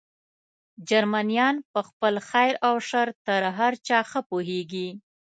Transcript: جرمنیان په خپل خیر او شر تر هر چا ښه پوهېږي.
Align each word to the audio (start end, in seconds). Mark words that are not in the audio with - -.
جرمنیان 0.89 1.55
په 1.71 1.79
خپل 1.87 2.13
خیر 2.29 2.53
او 2.67 2.75
شر 2.89 3.07
تر 3.25 3.41
هر 3.57 3.73
چا 3.87 3.99
ښه 4.09 4.21
پوهېږي. 4.29 4.89